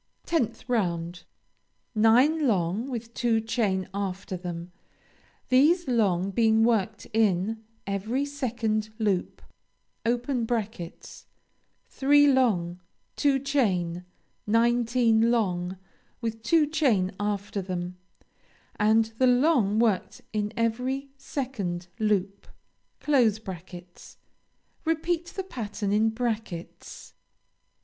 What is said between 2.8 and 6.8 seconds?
with two chain after them, these long being